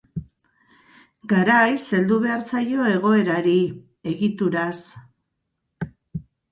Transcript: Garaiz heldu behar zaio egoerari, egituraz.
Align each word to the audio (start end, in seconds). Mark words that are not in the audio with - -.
Garaiz 1.33 1.83
heldu 1.97 2.19
behar 2.25 2.41
zaio 2.55 2.89
egoerari, 2.95 3.57
egituraz. 4.17 4.77